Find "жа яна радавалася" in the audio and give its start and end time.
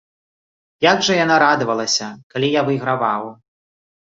1.09-2.07